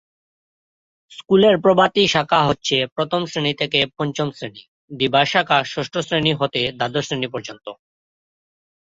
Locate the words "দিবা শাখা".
4.91-5.57